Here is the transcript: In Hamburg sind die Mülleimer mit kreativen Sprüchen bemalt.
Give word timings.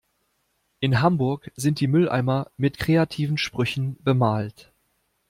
In 0.79 0.99
Hamburg 1.03 1.51
sind 1.55 1.79
die 1.79 1.85
Mülleimer 1.85 2.49
mit 2.57 2.79
kreativen 2.79 3.37
Sprüchen 3.37 3.97
bemalt. 4.03 4.73